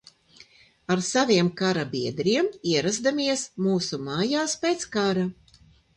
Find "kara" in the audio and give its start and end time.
1.59-1.83, 4.97-5.29